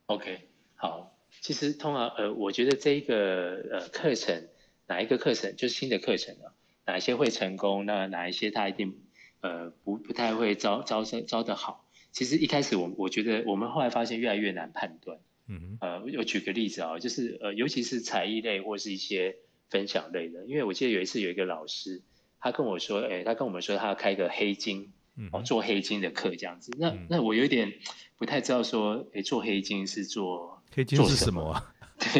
[0.06, 1.14] ？OK，好。
[1.40, 4.48] 其实通常呃，我觉得这一个呃课程，
[4.88, 6.50] 哪一个课程就是新的课程啊，
[6.84, 8.98] 哪一些会成功，那哪一些他一定
[9.40, 11.84] 呃不不太会招招生招的好。
[12.12, 15.18] 其实一开始我我觉得我们后来发现越来越难判断。
[15.46, 19.36] 嗯呃，我举个例子啊，就是呃，尤其是才艺类或是一些
[19.70, 22.02] 分享类的，因为我记得有一次有一个老师，
[22.38, 24.92] 他跟我说，哎，他跟我们说他要开个黑金，
[25.32, 26.70] 哦，做黑金的课这样子。
[26.78, 27.72] 那那我有点
[28.18, 30.62] 不太知道说，哎，做黑金是做。
[30.70, 31.74] 黑金是什么啊？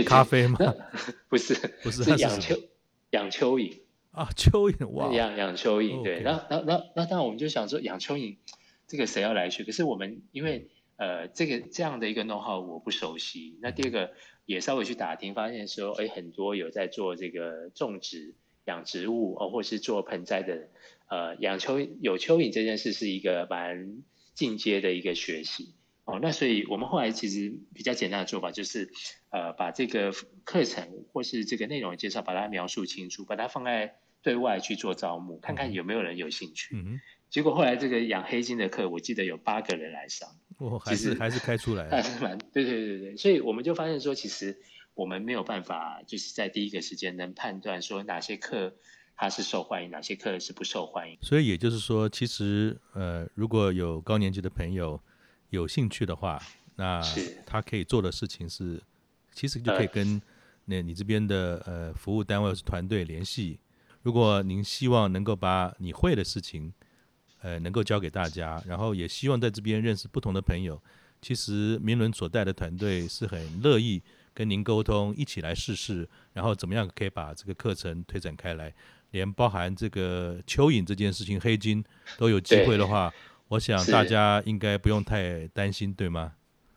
[0.07, 0.59] 咖啡吗？
[1.29, 2.61] 不是，不是，是养蚯
[3.11, 3.79] 养蚯蚓
[4.11, 6.21] 啊， 蚯蚓哇，养养蚯蚓对。
[6.21, 8.37] 那那那那当然我们就想说养蚯蚓，
[8.87, 9.65] 这个谁要来学？
[9.65, 13.59] 可是我们因为呃这个这样的一个 know how 我不熟悉。
[13.61, 14.13] 那第二个
[14.47, 20.69] 也稍微去打听，发现说哎很多有在做这个种植养植物哦，或是做盆栽的
[21.09, 24.03] 呃养蚯有蚯蚓这件事是一个蛮
[24.35, 25.75] 进阶的一个学习。
[26.09, 28.91] 哦，那所以我们后来其实比较简单的做法就是，
[29.29, 30.11] 呃，把这个
[30.43, 36.75] 课程或是这个内容介绍，把它描述清楚，把它放在对外去做招募，看看有没有人有兴趣。
[36.75, 37.01] 嗯哼。
[37.29, 40.31] 结果后来这个养黑金的课，我记得有八个人来上。
[40.57, 41.91] 哦，还是还是开出来了。
[41.93, 44.59] 还是蛮对对对对，所以我们就发现说，其实
[44.95, 48.75] 我们没有办法就是在第一个时间能判断说哪些课
[49.15, 51.19] 它是受欢迎，哪些课是不受欢迎。
[51.21, 54.99] 所以也就是说，其实呃，如果有高年级的朋友。
[55.51, 56.41] 有兴趣的话，
[56.77, 57.03] 那
[57.47, 58.83] 他可以做的事情是，是
[59.33, 60.21] 其实就可以跟
[60.67, 63.59] 那你这边的呃服务单位或是团队联系。
[64.03, 66.73] 如果您希望能够把你会的事情，
[67.41, 70.81] 呃，能够教给大家，然后也希望在这边认识不同的朋友，
[71.21, 74.03] 其实明伦所带的团队是很乐意
[74.35, 78.73] 跟您沟通，一起来试试，然后怎么样可以把这个课程推展开来，
[79.11, 81.83] 连包含这个蚯蚓这件事情，黑金
[82.17, 83.13] 都有机会的话。
[83.49, 86.35] 我想大家应该不用太担心，对吗？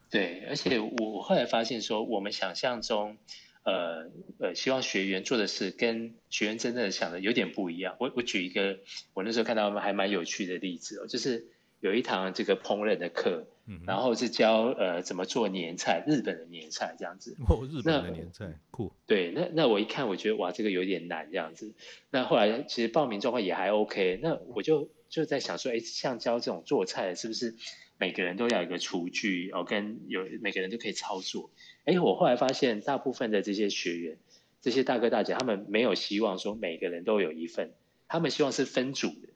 [0.09, 3.17] 对，而且我后来发现说，我们想象中，
[3.63, 7.95] 呃呃，希望学员做的事跟学员真正的想的有点不一样。
[7.99, 8.79] 我我举一个
[9.13, 11.45] 我那时候看到还蛮有趣的例子哦，就是
[11.79, 17.35] 有一堂这个烹饪的课，嗯、然后是教呃怎么做年菜，日本的年菜这样子。
[17.47, 18.91] 哦，日本的年菜，酷。
[19.05, 21.73] 对，那那我一看，我觉得哇，这个有点难这样子。
[22.09, 24.89] 那后来其实报名状况也还 OK，那我就。
[25.11, 27.55] 就在想说，哎，像教这种做菜，是不是
[27.99, 31.51] 每个人都要有一个厨具哦，跟有每个人都可以操作？
[31.83, 34.17] 哎，我后来发现，大部分的这些学员，
[34.61, 37.73] 这些大哥大姐，他们没有希望说每个人都有一份，
[38.07, 39.27] 他们希望是分组的，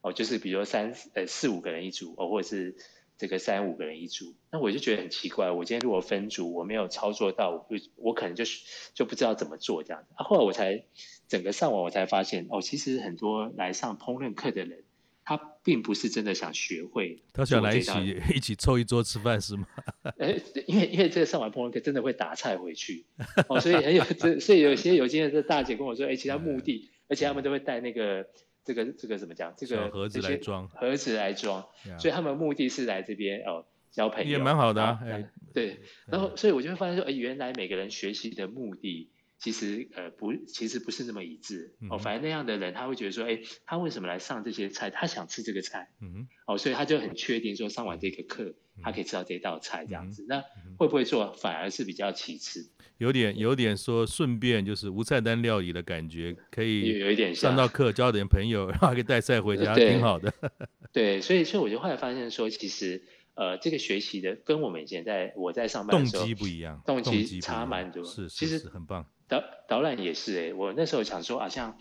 [0.00, 2.74] 哦，就是比如说三呃四五个人一组，哦，或者是
[3.18, 4.34] 这个三五个人一组。
[4.50, 10.14] 那我就觉得很奇怪，我今天如果分组，我没有操作到，我我可能就是就不知道怎么做这样子。
[10.16, 10.82] 后来我才
[11.28, 14.84] 整个上网，我才发现，哦，其实很多来上烹饪课的人。
[15.60, 17.92] 他并不是真的想学会，他想来一起
[18.34, 19.66] 一起凑一桌吃饭是吗？
[20.16, 20.32] 呃，
[20.66, 23.04] 因为因为这个上完烹饪课真的会打菜回去，
[23.48, 28.26] 哦，所以很有这，所以有些有经验的大姐跟我说，哎，其他目的，而且他们都会带那个
[28.64, 29.54] 这个这个怎么讲？
[29.56, 31.66] 这个盒子来装，盒子来装，
[31.98, 34.98] 所以他们目的是来这边哦交朋友，也蛮好的啊。
[35.52, 39.10] 对，然后所以我就会发现说，哎，原来每个人学习的目的。
[39.40, 41.96] 其实呃不，其实不是那么一致哦。
[41.96, 44.90] 反正那样的人，他会觉得说，哎，他为什么来上这些菜？
[44.90, 50.26] 他想吃这个菜，嗯哦，所以他就很确定说，上完这个课，他可以吃到这道菜这样子。
[50.28, 50.44] 那
[50.76, 52.70] 会不会做，反而是比较其次。
[52.98, 60.30] 有点有点说顺便就是无菜单料理的感觉，可以有一点上到课交点朋友， 然后还可以带菜回家，挺好的。
[60.92, 63.02] 对，所以所以我就后来发现说，其实。
[63.34, 68.04] 呃，这个学习的跟我们以前在我在上班的时候动机不一样，动机差蛮多。
[68.04, 69.06] 是，其实很棒。
[69.30, 71.78] 导导览也是诶、欸，我那时候想说啊，像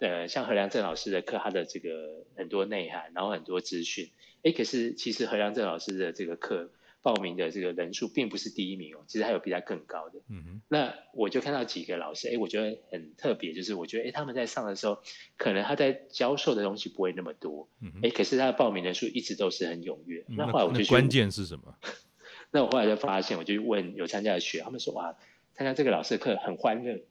[0.00, 4.10] 呃像何良正老师的课，他的这个很多内涵，然后很多资讯，
[4.42, 6.72] 诶，可是其实何良正老师的这个课。
[7.00, 10.18] 报名的这个人数并不是第一名哦，其实还有比他更高的。
[10.28, 15.00] 嗯哼，那我就看到几个老师，哎，我觉得很特别，就是我觉得，哎，他们在上的时候，
[15.36, 17.68] 可能他在教授的东西不会那么多，
[18.02, 20.24] 哎，可是他的报名人数一直都是很踊跃。
[20.28, 21.78] 嗯、那后来我就关键是什么？
[22.50, 25.16] 那我后来就发现，我就问有参加的学，他们说哇，
[25.58, 27.04] 参加这个老师的课很欢乐。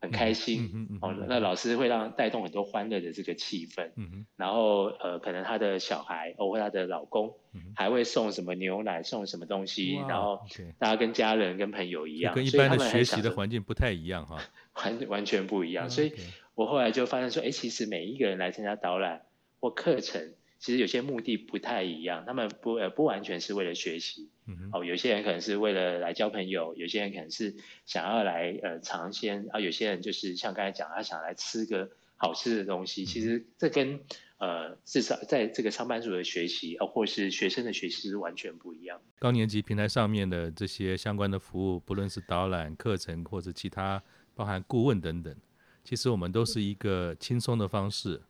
[0.00, 3.88] 很开心，嗯嗯哦，那老师会让带动很多欢乐的这个气氛，
[4.36, 7.34] 然后呃，可能他的小孩，或他的老公，
[7.74, 10.44] 还会送什么牛奶，送什么东西，然后
[10.78, 14.38] 大家跟家人跟朋友一样，跟一般的学习的环境不太一样哈，
[14.74, 16.12] 完 完全不一样，所以
[16.54, 19.22] 我后来就发现说，哎，其实每一个人来参加导览
[19.58, 20.34] 或课程。
[20.64, 33.02] 其实有些目的不太一样，他们不呃不完全是为了学习，嗯，哦，有些人可能是为了来交朋友，有些人可能是想要来呃尝鲜，啊，有些人就是像刚才讲，他想来吃个好吃的东西。
[33.02, 34.00] 嗯、其实这跟
[34.38, 38.98] 呃至少在这个上班族的学习，啊，或是学生的学习是完全不一样。
[39.18, 44.02] 高年级平台上面的这些相关的服务，不论是导览课程或者其他，
[44.34, 45.36] 包含顾问等等，
[45.84, 48.22] 其实我们都是一个轻松的方式。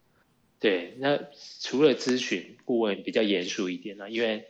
[0.94, 1.20] 对，那
[1.61, 4.46] 除了咨询顾问比较严肃一点呢，因为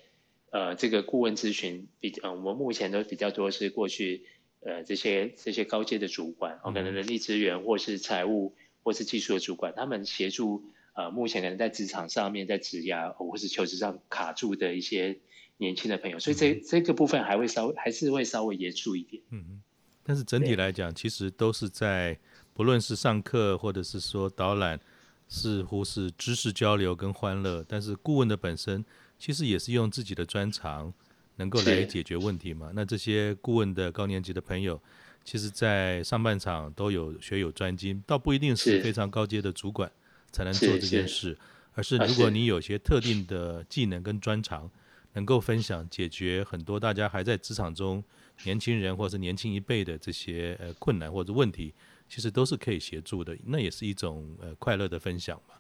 [0.51, 4.25] 呃，这个顾问咨询比呃，我们目前都比较多是过去
[4.61, 10.63] 呃这些这些高阶的主管，哦，可能人力资源或是财务或是技术的主管，他们协助
[10.95, 15.19] 呃目前可能在职场上面在职涯或是求职上卡住的一些
[15.57, 19.21] 年轻的朋友，所以这这个部分还会稍微还是会稍微严肃一点。
[19.31, 19.63] 嗯嗯，
[20.05, 22.17] 但是整体来讲，其实都是在
[22.53, 24.79] 不论是上课或者是说导览。
[25.29, 28.85] 似乎是知识交流跟欢乐，但是顾问的本身
[29.19, 30.93] 其实也是用自己的专长
[31.37, 32.71] 能够来解决问题嘛。
[32.75, 34.81] 那这些顾问的高年级的朋友，
[35.25, 39.91] 其实，在上半场都有学有专精，倒不一定是非常高阶的主管
[40.31, 41.37] 才能做这件事，
[41.73, 44.71] 而是如果你有些特定的技能跟专长，
[45.15, 48.05] 能够分享解决很多大家还在职场中
[48.45, 51.73] 年轻人或是年轻一辈的这些呃困难或者问题。
[52.15, 55.57] 其实都是可以协助的，那也是一种呃快乐的分享嘛。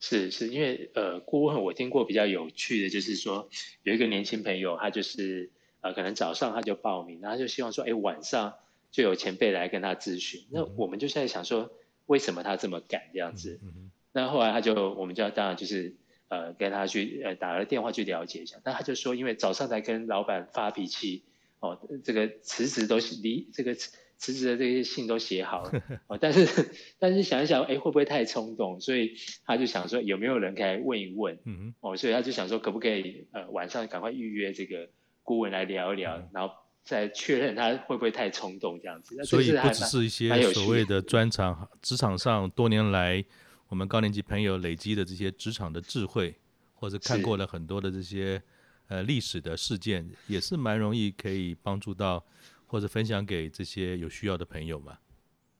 [0.00, 3.48] 是是，因为呃顾问我听过比较有趣的，就是说
[3.84, 8.52] 有一个年轻朋友，他就是呃可能早上他就报名，然后他就希望说，哎晚上
[8.90, 10.44] 就有前辈来跟他咨询。
[10.50, 11.72] 那我们就现在想说，
[12.04, 13.58] 为什么他这么赶这样子？
[13.62, 13.90] 嗯嗯。
[14.12, 15.94] 那后来他就我们就要当然就是
[16.28, 21.22] 呃跟他去呃打了电话去了解一下，那他就说，因为早上才跟老板发脾气，
[21.60, 23.74] 哦这个辞职都是离这个。
[24.18, 28.80] 辞职的这些信都写好了， 哦，但是但是想一想，哎，会不会太冲动？
[28.80, 31.38] 所以他就想说，有没有人可以来问一问？
[31.44, 34.88] 嗯，哦，所以他就想说，可不可以呃晚上赶快预约这个
[35.22, 36.52] 顾问来聊一聊，嗯、然后
[36.82, 39.22] 再确认他会不会太冲动这样子。
[39.24, 43.24] 所以不只是一些所谓的专长，职场上多年来
[43.68, 46.34] 我们高年级朋友累积的这些职场的智慧，
[46.74, 48.42] 或者看过了很多的这些
[48.88, 52.24] 呃历史的事件，也是蛮容易可以帮助到。
[52.68, 54.98] 或者分享给这些有需要的朋友吗？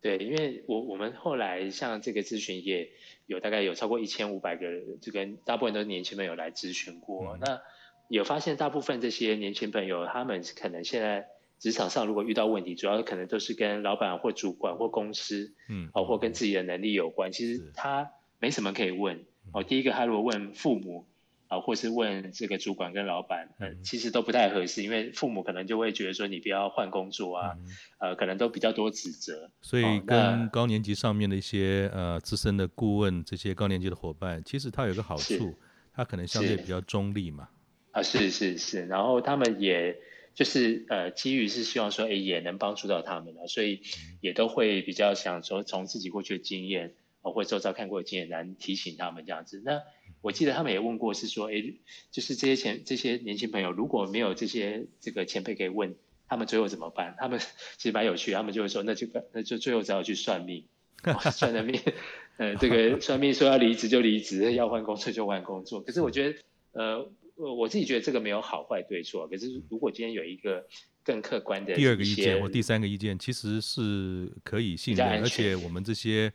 [0.01, 2.91] 对，因为我我们后来像这个咨询业
[3.27, 4.67] 有大概有超过一千五百个，
[5.01, 7.35] 这个大部分都是年轻朋友来咨询过。
[7.35, 7.61] 嗯、那
[8.09, 11.27] 有发现大部分这些年轻朋友，他们可能现在
[11.59, 17.33] 职场上如果遇到问题，主要可能都是跟老板或主管或公司，嗯，哦，或跟自己的能力有关。
[17.33, 19.25] 其实他没什么可以问。
[19.53, 21.07] 哦，第一个他如果问父母。
[21.49, 27.57] 啊，或是问这个主管跟老板，嗯，其实都不太合适，因为父母可能就会觉得说你不要换工作啊，
[28.01, 29.51] 嗯、呃，可能都比较多指责。
[29.63, 35.59] 所以跟高年级上面的一些呃资深的顾问，这些高年级的伙伴，其实他有个好处，
[35.93, 37.49] 他可能相对比较中立嘛。
[37.93, 39.97] 啊，是是是，然后他们也
[40.35, 43.81] 就是呃，基于是希望说，哎，也能帮助到他们了，所以
[44.21, 49.63] 也都会比较想说从自己过去的经验，或者周遭看过的经验来提醒他们这样子。
[49.65, 49.81] 那
[50.21, 51.63] 我记得他们也问过，是说，哎，
[52.11, 55.95] 就是这些前这些年轻朋友如果没有这些这个前辈可以问，
[56.29, 57.15] 他们最后怎么办？
[57.19, 57.39] 他们
[57.79, 60.65] 其实蛮有趣，他们就会说，那就那就最后只好去算命，
[61.05, 61.81] 哦、算的命，
[62.37, 65.81] 呃，这个 算命说要离职就离职，要换工作就换工作。
[65.81, 66.39] 可是我觉得，
[66.73, 69.29] 呃，我自己觉得这个没有好坏对错。
[69.29, 70.67] 可是如果今天有一个
[71.05, 76.33] 更客观的第二个意见或第三个意见，其实是可以信任，而且我们这些。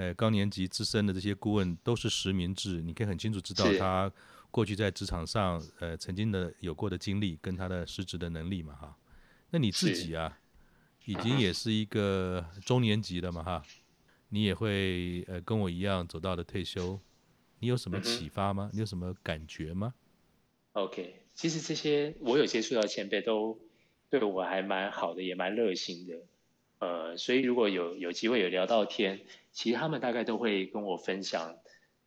[0.00, 4.10] 呃，高年级资深的这些顾问都是实名制，你可以很清楚知道他
[4.50, 8.96] 过去在职场上呃曾经的有过的经历跟他的实职的能力嘛哈。
[9.50, 10.40] 那你自己啊，
[11.04, 13.62] 已经也是一个中年级的嘛哈，
[14.30, 16.98] 你也会呃跟我一样走到了退休，
[17.58, 18.70] 你有什么启发吗？
[18.72, 19.92] 你有什么感觉吗
[20.72, 23.60] ？OK，其实这些我有接触到前辈都
[24.08, 26.14] 对我还蛮好的，也蛮热心的。
[26.80, 29.20] 呃，所以如果有有机会有聊到天，
[29.52, 31.58] 其实他们大概都会跟我分享，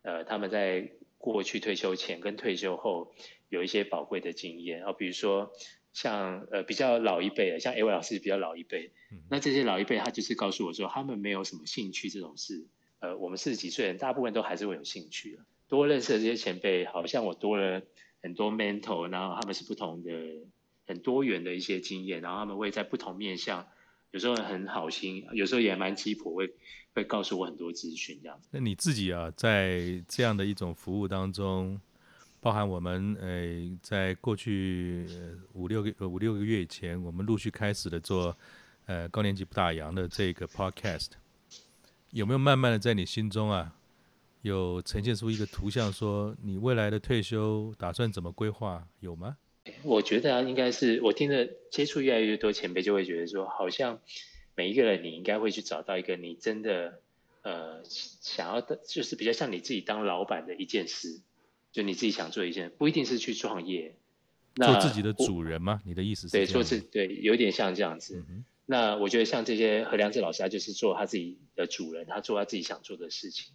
[0.01, 3.13] 呃，他们在过去退休前跟退休后
[3.49, 5.53] 有一些宝贵的经验啊，比如说
[5.93, 8.91] 像呃比较老一辈的，像 A 位老师比较老一辈，
[9.29, 12.65] 那这些老一辈他就是告诉我说，他们没有什么兴趣这种事，
[12.99, 17.83] 呃，我们四十几岁人大部分都还是会有兴趣的，多认识的这些前辈，好像我多了
[18.23, 20.11] 很多 mentor，然后他们是不同的
[20.87, 23.67] 很多元的一些经验，然后他们会在不同面向。
[24.13, 26.47] 有时候很好心，有时候也蛮鸡婆，会
[26.93, 28.47] 会告诉我很多资讯这样子。
[28.51, 31.81] 那你自己啊，在这样的一种服务当中，
[32.39, 35.07] 包含我们呃，在过去
[35.53, 38.37] 五六个五六个月以前，我们陆续开始的做
[38.85, 41.09] 呃高年级不打烊的这个 podcast，
[42.11, 43.75] 有没有慢慢的在你心中啊，
[44.43, 49.37] 有呈现出一个图像，说你未来的退休打算怎么规划，有吗？
[49.83, 54.01] 我觉得啊，应该是我听的接触越来越多前辈，就会觉得说，好像
[54.55, 57.01] 每一个人你应该会去找到一个你真的
[57.41, 61.19] 呃想要的，就是比较像你自己当老板的一件事，
[61.71, 63.95] 就你自己想做一件，不一定是去创业，
[64.55, 65.81] 做自己的主人吗？
[65.85, 66.31] 你的意思是？
[66.31, 68.23] 对，做自对，有点像这样子。
[68.29, 73.53] 嗯、那我觉得像这些何良志老师，他就是做他自己的主人，他做他自己想做的事情。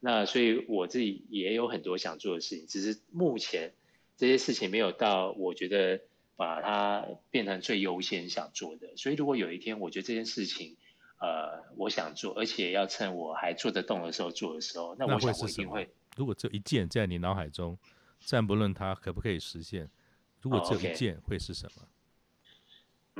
[0.00, 3.72] 那所以我自己也有很多想做的事情，只是目前。
[4.18, 6.02] 这些事情没有到，我觉得
[6.36, 8.96] 把它变成最优先想做的。
[8.96, 10.76] 所以如果有一天，我觉得这件事情，
[11.20, 15.88] 呃，我想做，而且要趁我还做得动的时候做的时候，那我想我一定会。
[16.16, 17.78] 如果只有一件在你脑海中，
[18.18, 19.88] 暂不论它可不可以实现，
[20.42, 21.82] 如果只有一件，会是什么？
[21.82, 21.97] 哦 okay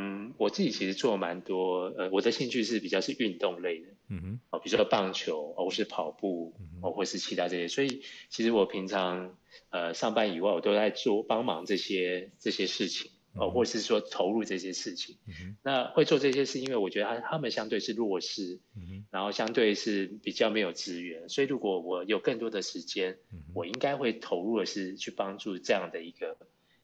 [0.01, 9.37] 嗯，我自己其实做蛮多，呃，我的兴趣是比较是运动类的，嗯哼，哦，比如说棒球，哦或是跑步，哦，或是其他这些，所以其实我平常
[9.71, 15.17] 呃上班以外，我都在做帮忙这些这些事情，哦，或是说投入这些事情。
[15.27, 26.37] 嗯，那会做这些是，因为我觉得他他们相对是弱势，嗯，然后相对是比较没有资源，所以如果我有更多的时间，嗯，我应该会投入的是去帮助这样的一个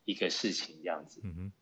[0.05, 1.21] 一个事情，这样子。
[1.23, 1.53] 嗯哼。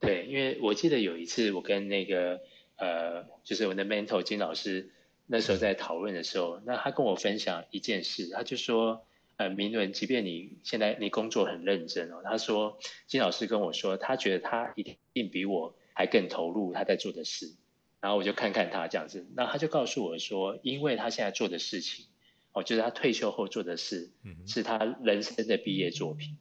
[0.00, 2.40] 对，因为我记得有一次我跟那个
[2.76, 4.90] 呃，就是我的 mentor 金老师
[5.26, 9.04] 那时候在讨论的时候，那他跟我分享一件事，他就说，
[9.36, 17.54] 呃，明伦，即便你现在你工作很认真哦，他说金老师跟我说，他觉得他一定比我还更投入他在做的事，
[18.00, 22.06] 然后我就看看他这样子，那他就告诉我说，因为他现在做的事情，
[22.52, 24.10] 哦，就是他退休后做的事，
[24.46, 26.38] 是他人生的毕业作品。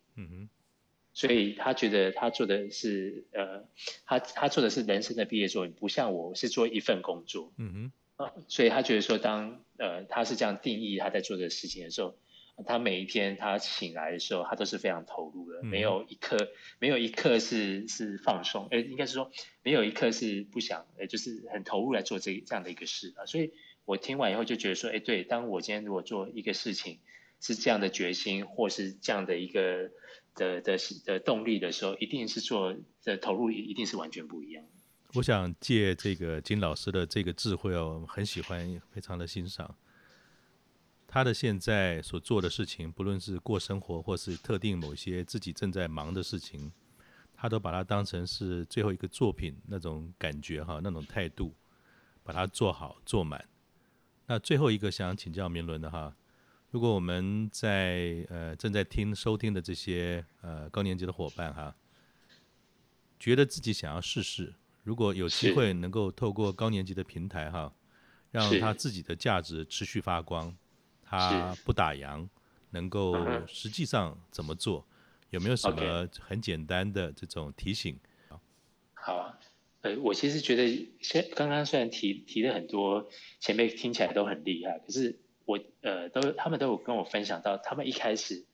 [1.19, 3.65] 所以他觉得他做的是呃，
[4.05, 7.51] 他他做的是人生的毕业作品，不像我是做一份工作。
[7.57, 12.15] 嗯哼，啊，所以他觉得说当，当呃他是这样定义他在做的事情的时候，
[12.65, 16.37] 他每一天他醒来的时候，他都是非常投入的，嗯、没有一刻
[16.79, 19.29] 没有一刻是是放松，呃，应该是说
[19.61, 23.25] 没有一刻是不想，呃，就是很投入来做这这样的一个事啊。
[23.25, 23.51] 所以
[23.83, 26.99] 我听完以后就觉得说，哎，对，当我今天如果做一个事情
[27.41, 29.91] 是这样的决心，或是这样的一个。
[30.35, 34.63] 的的的动力的时候，一定是做的投入，一定是完全不一样。
[35.15, 39.75] 我想借这个金老师的这个智慧哦，很喜欢，非常的欣赏。
[41.07, 46.71] 他的现在所做的事情，不论是过生活，或是特定某些自己正在忙的事情，
[47.33, 51.55] 他都把它当成是最后一个作品那种感觉哈，那种态度，
[52.23, 53.43] 把它做好做满。
[54.27, 56.15] 那最后一个想请教明伦的哈。
[56.71, 61.75] 如果我们在呃正在听收听的这些呃高年级的伙伴哈，
[63.19, 64.53] 觉得自己想要试试，
[64.83, 67.73] 如果有机会能够透过高年级的平台哈，
[68.29, 70.55] 让他自己的价值持续发光，
[71.01, 72.29] 他不打烊，
[72.69, 73.15] 能够
[73.47, 74.85] 实际上怎么做？
[75.31, 77.99] 有没有什么很简单的这种提醒？
[78.93, 79.39] 好啊，
[79.81, 85.19] 呃，我其实觉得先刚刚虽然提提了很多前辈听起来都很厉害，可是。
[85.49, 88.45] 我呃都他们都有跟我分享到，他们一开始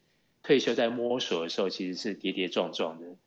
[0.43, 3.17] 退休在摸索的时候，其实是跌跌撞撞的，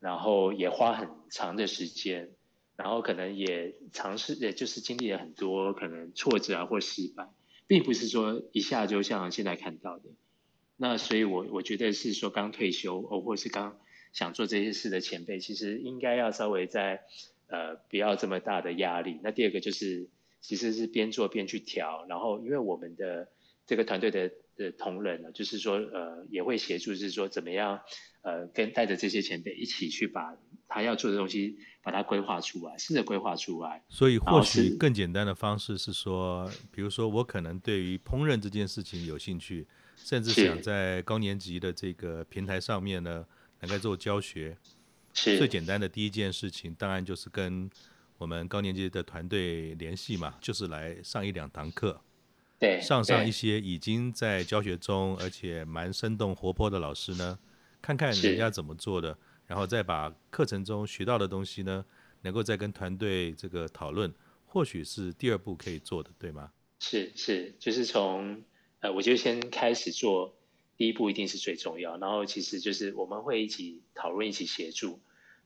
[0.00, 2.30] 然后也花很长的时间，
[2.74, 7.28] 然后可能也尝试，也就是经历了很多可能挫折啊或失败，
[7.66, 10.04] 并不是说一下就像现在看到的。
[10.78, 13.78] 那所以我我觉得是说刚退休哦，或是刚
[14.14, 17.02] 想做这些事的前辈，其实应该要稍微在
[17.48, 19.20] 呃不要这么大的压力。
[19.22, 20.08] 那第二个就是。
[20.40, 23.28] 其实是边做边去调，然后因为我们的
[23.66, 27.80] 这个团队的的同仁呢，就是说呃也会协助，是说怎么样
[28.22, 30.36] 呃跟带着这些前辈一起去把
[30.66, 33.82] 他要做的东西把它规划出来，试着规划出来。
[33.88, 39.66] 所以或许更简单的方式是说，比如说我可能对于烹饪这件事情有兴趣，
[39.96, 43.24] 甚至想在高年级的这个平台上面呢
[43.60, 44.56] 能够做教学，
[45.14, 45.38] 是。
[45.38, 47.70] 最简单的第一件事情，当然就是跟
[48.18, 52.00] 我们高年级的团队联系嘛，就是来上一两堂课，
[52.58, 57.38] 对，上上一些已经在教学中而且蛮生动活泼的老师呢，
[57.80, 59.16] 看看人家怎么做的，
[59.46, 61.84] 然后再把课程中学到的东西呢，
[62.22, 64.12] 能够再跟团队这个讨论，
[64.46, 66.50] 或许是第二步可以做的，对吗？
[66.80, 68.42] 是是，就是从
[68.80, 70.34] 呃，我就先开始做。
[70.76, 75.00] 第一步一定是最重要，然后其实就是我们会一起讨论、一起协助，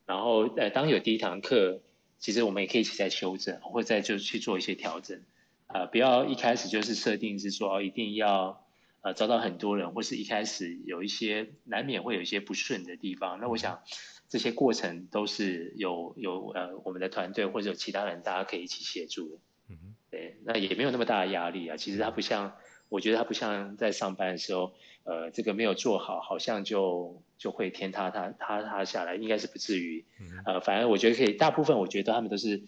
[0.04, 1.80] 然后呃，当有第一堂课，
[2.22, 5.20] 其实我们也可以一起再修正，或者再就去做一些调整，
[5.66, 8.64] 啊、呃，不要一开始就是设定是说哦，一定要
[9.00, 13.40] 呃招到很多人，或是一开始有一些难免会有一些不顺的地方。
[13.40, 13.82] 那我想
[14.28, 19.38] 这些过程都是有有呃我们的团队或者有其他人大家可以一起协助的，
[19.70, 21.76] 嗯哼，对，那也没有那么大的压力啊。
[21.76, 22.56] 其实它不像，
[22.92, 24.72] 我觉得他不像在上班的时候。
[25.04, 30.04] 呃，这个没有做好，好像就就会天塌塌塌塌下来，应该是不至于。
[30.46, 32.62] 呃，反而我觉得可以，大部分我觉得他们都是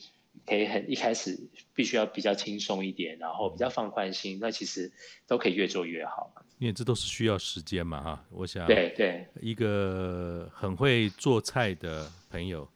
[0.44, 1.38] 可以很一开始
[1.74, 4.92] 必须要比较轻松一点，然后比较放宽心，那其实
[5.28, 6.28] 都可以越做越好。
[6.58, 8.66] 因为这都是需要时间嘛，哈，我想。
[8.66, 9.24] 对对。
[9.40, 12.68] 一个很会做菜的朋友，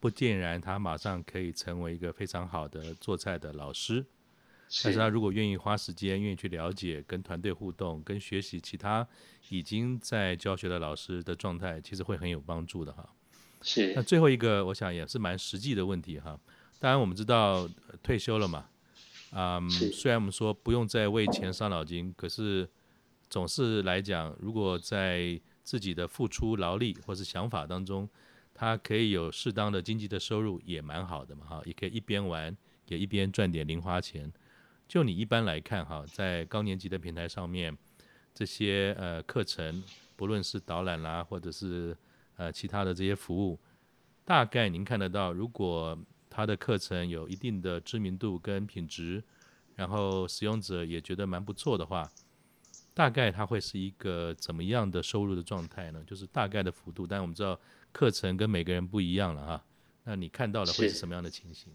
[0.00, 4.06] 不见然他马上可以成为一个非常好的做菜的老师。
[4.82, 9.06] 但是他如果愿意花时间，愿意去了解、跟团队互动、跟学习其他
[9.50, 13.06] 已经在教学的老师的状态，其实会很有帮助的哈。
[13.60, 13.92] 是。
[13.94, 16.40] 那最后一个，我想也是蛮实际的问题哈。
[16.78, 17.68] 当然我们知道
[18.02, 18.66] 退休了嘛，
[19.30, 22.66] 啊、嗯，虽然我们说不用再为钱伤脑筋，可是
[23.28, 28.08] 总是来讲，如果在自己的付出劳力或是想法当中，
[28.54, 32.56] 他可以有适当的经济的收入，也蛮好的嘛哈，也可以一边玩，
[32.88, 34.32] 也一边赚点零花钱。
[34.92, 37.74] 就你一般来看哈，在高年级的平台上面，
[38.34, 39.82] 这些呃课程，
[40.16, 41.96] 不论是导览啦，或者是
[42.36, 43.58] 呃其他的这些服务，
[44.22, 49.24] 大概您看得到，如果他的课程有一定的知名度跟品质，
[49.76, 52.06] 然后使用者也觉得蛮不错的话，
[52.92, 56.04] 大概它会是一个怎么样的收入的状态呢？
[56.06, 57.58] 就是大概的幅度，但我们知道
[57.92, 59.64] 课程跟每个人不一样了哈，
[60.04, 61.72] 那你看到的会是什么样的情形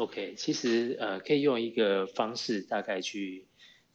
[0.00, 3.44] ？OK，其实呃，可以用一个方式大概去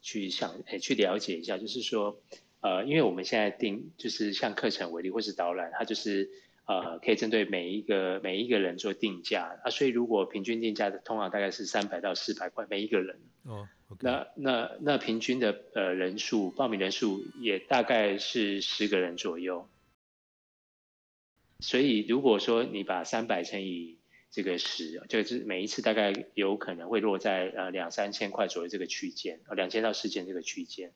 [0.01, 2.21] 去想，诶，去了解一下，就是说，
[2.61, 6.29] 呃，因为我们现在定就是像课程为例，或是导览，它就是
[6.67, 13.19] 呃，可以针对每一个每一个人做定价啊，所以如果平均定价的通常大概是三百到四百块每一个人。
[13.43, 13.97] 哦，okay.
[14.01, 19.67] 那那那平均的呃人数，报名人数也大概是十个人左右。
[21.61, 23.97] 所以如果说你把三百乘以
[24.35, 30.91] 这个十，就是每一次大概有可能会落在呃两三千块左右这个区间，呃两千到四千这个区间，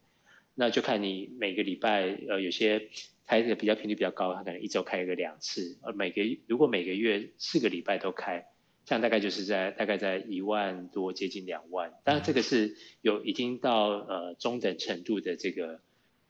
[0.56, 2.90] 那就看你每个礼拜呃有些
[3.26, 8.48] 开的比较频率比较高，他可能一周开一个两次，呃每个如果每个月四个礼拜都开，
[8.84, 15.80] 这样大概就是在大概在一万多接近两万，当然这个是有已经到呃中等程度的这个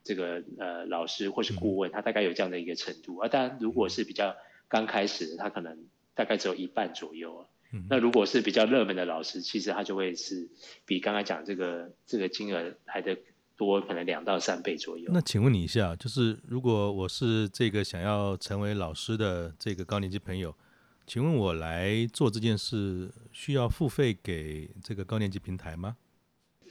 [0.03, 4.35] 这个呃老师或是顾问，他大概有这样的一个程度，啊当然如果是比较
[4.67, 5.87] 刚开始，他可能。
[6.19, 7.45] 大概只有一半左右啊。
[7.87, 10.49] 那如果是比较热门的老师，其实他就会是
[10.85, 13.17] 比刚才讲这个这个金额还得
[13.55, 15.09] 多，可能两到三倍左右。
[15.13, 20.53] 那请问你一下，就是如果我是这个想要成为老师的这个高年级朋友，
[21.07, 25.95] 请问我来做这件事需要付费给这个高年级平台吗？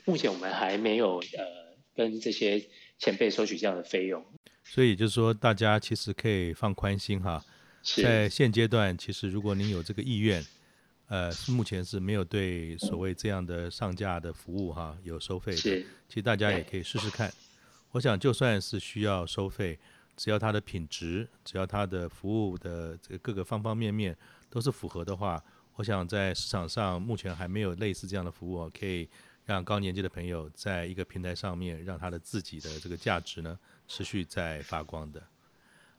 [0.05, 2.63] 目前我们还没有呃跟这些
[2.99, 4.23] 前辈收取这样的费用。
[4.63, 7.43] 所以就是说，大家其实可以放宽心哈。
[7.83, 10.45] 在现阶段，其实如果您有这个意愿，
[11.07, 15.61] 呃，目前是没有对所谓这样的上架的服务哈有收费的。
[16.07, 17.31] 其实大家也可以试试看。
[17.91, 19.79] 我想就算是需要收费，
[20.15, 24.15] 只要它的品质，只要它的服务的这个各个方方面面
[24.49, 25.43] 都是符合的话，
[25.75, 29.09] 我想在市场上目前还没有类似这样的服务，可以
[29.45, 33.57] 让高年级的朋友在一个平台上面，让他的自己的这个价值呢
[33.87, 35.23] 持续在发光的。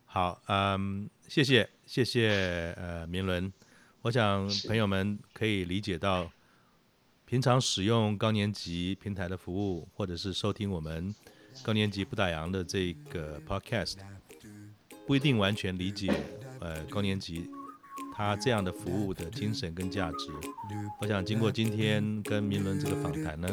[0.04, 3.52] 好，嗯，谢谢，谢谢，呃，明伦，
[4.02, 6.28] 我想朋友们可以理解到，
[7.24, 11.14] 平常使用高年级平台的服务，或者是收听我们
[11.62, 13.94] 高年级不打烊的这个 podcast，
[15.06, 16.12] 不一定完全理解，
[16.58, 17.48] 呃，高年级
[18.12, 20.32] 他这样的服务的精神跟价值。
[21.00, 23.48] 我想经过今天跟明伦这个访谈呢，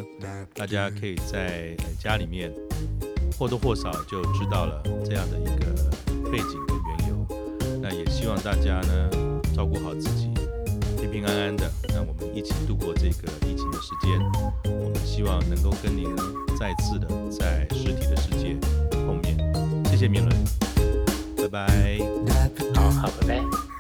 [0.56, 2.52] 大家可以在家里面
[3.38, 5.68] 或多或少就知道了这样的一个。
[6.30, 6.60] 背景，
[7.90, 9.10] 那也希望大家呢
[9.56, 10.30] 照顾好自己，
[11.00, 11.72] 平平安安的。
[11.88, 14.20] 那我们一起度过这个疫情的时间。
[14.66, 16.06] 我们希望能够跟您
[16.60, 18.58] 再次的在实体的世界
[18.92, 19.38] 碰面。
[19.86, 20.36] 谢谢敏伦。
[21.38, 21.98] 拜拜。
[22.76, 23.77] 好好，拜拜。